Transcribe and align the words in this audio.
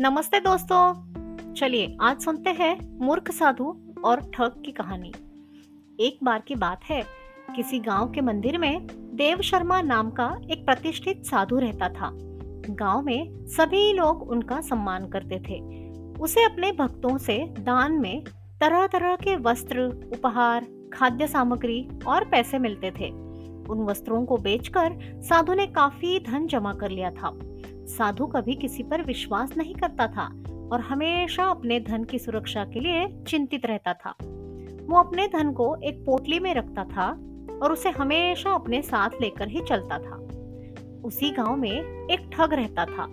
नमस्ते 0.00 0.40
दोस्तों। 0.40 0.94
चलिए, 1.54 1.96
आज 2.00 2.20
सुनते 2.20 2.50
हैं 2.50 2.98
मूर्ख 3.00 3.30
साधु 3.30 3.76
और 4.04 4.20
ठग 4.20 4.62
की 4.64 4.72
कहानी। 4.72 5.12
एक 6.00 6.18
बार 6.24 6.42
की 6.48 6.54
बात 6.54 6.80
है, 6.84 7.04
किसी 7.56 7.78
गाँव 7.78 8.10
के 8.10 8.20
मंदिर 8.20 8.58
में 8.58 8.86
देव 9.14 9.40
शर्मा 9.40 9.82
नाम 9.82 10.10
का 10.10 10.36
एक 10.50 10.66
प्रतिष्ठित 10.66 11.26
साधु 11.26 11.58
रहता 11.58 11.88
था। 11.88 12.10
गाँव 12.70 13.02
में 13.02 13.46
सभी 13.46 13.92
लोग 13.92 14.30
उनका 14.30 14.60
सम्मान 14.60 15.08
करते 15.08 15.38
थे। 15.38 15.88
उसे 16.20 16.44
अपने 16.44 16.72
भक्तों 16.72 17.18
से 17.18 17.38
दान 17.38 17.92
में 17.92 18.24
तरह 18.60 18.86
तरह 18.86 19.16
के 19.16 19.36
वस्त्र, 19.36 19.80
उपहार, 20.12 20.66
खाद्य 20.92 21.26
सामग्री 21.26 21.88
और 22.06 22.24
पैसे 22.24 22.58
मिलते 22.58 22.90
थे। 22.90 23.25
उन 23.70 23.78
वस्त्रों 23.78 24.24
को 24.24 24.36
बेचकर 24.36 24.98
साधु 25.22 25.54
ने 25.54 25.66
काफ़ी 25.66 26.20
धन 26.20 26.46
जमा 26.46 26.74
कर 26.74 26.90
लिया 26.90 27.10
था। 27.10 27.38
साधु 27.86 28.26
कभी 28.26 28.54
किसी 28.54 28.82
पर 28.82 29.02
विश्वास 29.02 29.56
नहीं 29.56 29.74
करता 29.74 30.06
था 30.06 30.26
और 30.72 30.80
हमेशा 30.80 31.44
अपने 31.44 31.80
धन 31.80 32.04
की 32.04 32.18
सुरक्षा 32.18 32.64
के 32.64 32.80
लिए 32.80 33.06
चिंतित 33.28 33.66
रहता 33.66 33.92
था। 33.92 34.10
वो 34.86 34.98
अपने 34.98 35.26
धन 35.26 35.52
को 35.52 35.76
एक 35.84 36.04
पोटली 36.06 36.40
में 36.40 36.54
रखता 36.54 36.84
था 36.84 37.10
और 37.62 37.72
उसे 37.72 37.90
हमेशा 37.90 38.50
अपने 38.50 38.82
साथ 38.82 39.10
लेकर 39.20 39.48
ही 39.48 39.60
चलता 39.60 39.98
था। 39.98 40.16
उसी 41.04 41.30
गाँव 41.30 41.56
में 41.56 42.06
एक 42.10 42.30
ठग 42.32 42.52
रहता 42.52 42.84
था। 42.84 43.06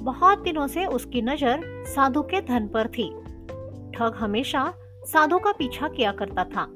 बहुत 0.00 0.42
दिनों 0.42 0.66
से 0.66 0.86
उसकी 0.86 1.22
नज़र 1.22 1.84
साधु 1.86 2.22
के 2.22 2.40
धन 2.40 2.68
पर 2.68 2.88
थी। 2.88 3.10
ठग 3.96 4.14
हमेशा 4.16 4.72
साधु 5.04 5.38
का 5.38 5.52
पीछा 5.52 5.88
किया 5.88 6.12
करता 6.12 6.44
था। 6.44 6.66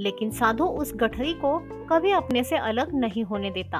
लेकिन 0.00 0.30
साधु 0.30 0.64
उस 0.64 0.92
गठरी 0.96 1.32
को 1.34 1.58
कभी 1.86 2.12
अपने 2.12 2.44
से 2.44 2.56
अलग 2.56 2.94
नहीं 2.94 3.24
होने 3.24 3.50
देता। 3.50 3.78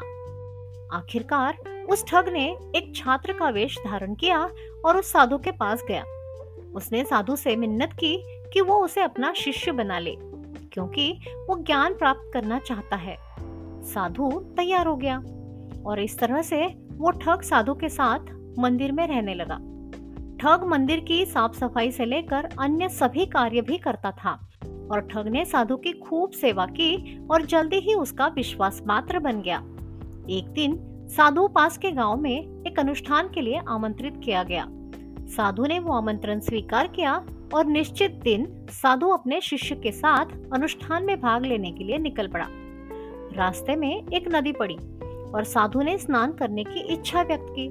आखिरकार 0.97 1.57
उस 1.91 2.05
ठग 2.09 2.29
ने 2.29 2.45
एक 2.77 2.93
छात्र 2.97 3.33
का 3.33 3.49
वेश 3.49 3.79
धारण 3.87 4.15
किया 4.15 4.39
और 4.85 4.97
उस 4.97 5.13
साधु 5.13 5.39
के 5.39 5.51
पास 5.51 5.85
गया। 5.89 6.03
उसने 6.75 7.05
साधु 7.05 7.37
से 7.37 7.57
मिन्नत 7.57 7.93
की 7.93 8.17
कि 8.53 8.61
वो 8.61 8.85
उसे 8.85 9.03
अपना 9.03 9.33
शिष्य 9.33 9.73
बना 9.73 9.99
ले, 9.99 10.15
क्योंकि 10.73 11.13
वो 11.49 11.57
ज्ञान 11.59 11.95
प्राप्त 11.95 12.31
करना 12.33 12.59
चाहता 12.59 12.97
है। 12.97 13.17
साधु 13.85 14.31
तैयार 14.57 14.87
हो 14.87 14.97
गया 14.97 15.17
और 15.87 16.01
इस 16.01 16.19
तरह 16.19 16.43
से 16.43 16.65
वो 16.91 17.11
ठग 17.11 17.43
साधु 17.43 17.75
के 17.75 17.89
साथ 17.89 18.33
मंदिर 18.59 18.93
में 18.93 19.07
रहने 19.07 19.35
लगा। 19.35 19.57
ठग 20.41 20.65
मंदिर 20.65 21.01
की 21.01 21.25
साफ़ 21.27 21.57
सफ़ाई 21.57 21.91
से 21.91 22.05
लेकर 22.05 22.49
अन्य 22.61 22.89
सभी 22.89 23.27
कार्य 23.27 23.61
भी 23.61 23.79
करता 23.79 24.11
था। 24.11 24.48
और 24.93 25.01
ठग 25.01 25.29
ने 25.29 25.45
साधु 25.45 25.77
की 25.77 25.93
खूब 25.93 26.31
सेवा 26.31 26.67
की 26.67 27.19
और 27.31 27.47
जल्दी 27.47 27.77
ही 27.77 27.95
उसका 27.95 28.27
विश्वास 28.27 28.83
मात्र 28.87 29.19
बन 29.19 29.41
गया। 29.41 29.59
एक 30.31 30.49
दिन 30.49 30.79
साधु 31.09 31.49
पास 31.49 31.79
के 31.79 31.91
गाँव 31.91 32.17
में 32.17 32.65
एक 32.67 32.79
अनुष्ठान 32.79 33.29
के 33.29 33.41
लिए 33.41 33.61
आमंत्रित 33.69 34.21
किया 34.25 34.43
गया। 34.43 34.67
साधु 35.27 35.67
ने 35.67 35.79
वो 35.79 35.93
आमंत्रण 35.93 36.41
स्वीकार 36.41 36.87
किया 36.87 37.27
और 37.55 37.67
निश्चित 37.67 38.11
दिन 38.11 38.67
साधु 38.71 39.09
अपने 39.09 39.41
शिष्य 39.41 39.75
के 39.75 39.93
साथ 39.93 40.27
अनुष्ठान 40.53 41.05
में 41.05 41.21
भाग 41.21 41.47
लेने 41.47 41.73
के 41.73 41.85
लिए 41.85 41.99
निकल 41.99 42.29
पड़ा। 42.29 42.47
रास्ते 43.37 43.77
में 43.77 44.07
एक 44.09 44.29
नदी 44.35 44.53
पड़ी 44.53 44.77
और 45.35 45.45
साधु 45.45 45.83
ने 45.83 45.99
स्नान 45.99 46.33
करने 46.33 46.65
की 46.65 46.81
इच्छा 46.81 47.23
व्यक्त 47.23 47.47
की। 47.51 47.69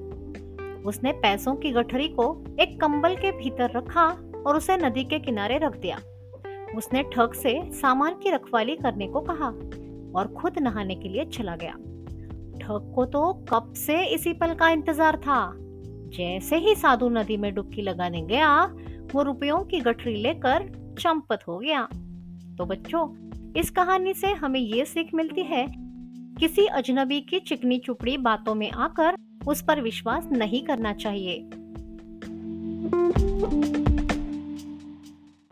उसने 0.81 1.11
पैसों 1.11 1.55
की 1.55 1.71
गठरी 1.71 2.07
को 2.07 2.43
एक 2.59 2.81
कंबल 2.81 3.15
के 3.15 3.31
भीतर 3.31 3.71
रखा 3.71 4.05
और 4.47 4.57
उसे 4.57 4.77
नदी 4.77 5.03
के 5.03 5.19
किनारे 5.19 5.57
रख 5.57 5.77
दिया। 5.77 5.99
उसने 6.75 7.03
ठग 7.03 7.33
से 7.33 7.59
सामान 7.73 8.13
की 8.13 8.31
रखवाली 8.31 8.75
करने 8.75 9.07
को 9.07 9.21
कहा 9.21 9.47
और 10.15 10.33
खुद 10.37 10.59
नहाने 10.59 10.95
के 10.95 11.09
लिए 11.09 11.25
चला 11.25 11.55
गया। 11.55 11.73
ठग 12.59 12.91
को 12.95 13.05
तो 13.05 13.21
कब 13.49 13.73
से 13.73 14.03
इसी 14.05 14.33
पल 14.33 14.53
का 14.53 14.69
इंतज़ार 14.69 15.17
था। 15.17 15.53
जैसे 16.13 16.57
ही 16.57 16.75
साधु 16.75 17.09
नदी 17.09 17.37
में 17.37 17.53
डुबकी 17.55 17.81
लगाने 17.81 18.21
गया, 18.21 18.63
वो 19.13 19.23
रुपयों 19.23 19.59
की 19.63 19.79
गठरी 19.79 20.15
लेकर 20.15 20.67
चंपत 20.99 21.47
हो 21.47 21.57
गया। 21.57 21.87
तो 22.57 22.65
बच्चों, 22.65 23.07
इस 23.53 23.69
कहानी 23.69 24.13
से 24.13 24.27
हमें 24.33 24.59
ये 24.59 24.85
सीख 24.85 25.13
मिलती 25.13 25.41
है, 25.41 25.65
किसी 26.39 26.65
अजनबी 26.65 27.19
की 27.21 27.39
चिकनी 27.39 27.77
चुपड़ी 27.77 28.17
बातों 28.17 28.55
में 28.55 28.69
आकर 28.71 29.15
उस 29.47 29.61
पर 29.61 29.81
विश्वास 29.81 30.27
नहीं 30.31 30.63
करना 30.63 30.93
चाहिए। 30.93 31.39